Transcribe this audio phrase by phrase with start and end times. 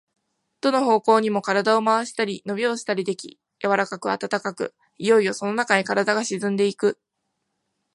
[0.61, 6.99] どの方向にも身体を廻したり、のびをしたりでき、柔かく暖かく、いよいよそのなかへ身体が沈んでいく。